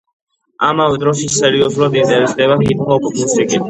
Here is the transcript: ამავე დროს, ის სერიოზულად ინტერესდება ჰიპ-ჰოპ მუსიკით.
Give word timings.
ამავე 0.69 0.97
დროს, 1.03 1.23
ის 1.27 1.37
სერიოზულად 1.43 2.01
ინტერესდება 2.03 2.61
ჰიპ-ჰოპ 2.67 3.11
მუსიკით. 3.25 3.59